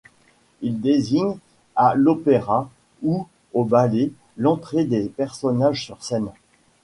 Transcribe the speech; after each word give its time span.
Il 0.61 0.81
désigne, 0.81 1.37
à 1.75 1.93
l'opéra 1.93 2.67
ou 3.03 3.27
au 3.53 3.63
ballet, 3.65 4.11
l'entrée 4.35 4.83
des 4.83 5.07
personnages 5.09 5.85
sur 5.85 6.03
scène. 6.03 6.31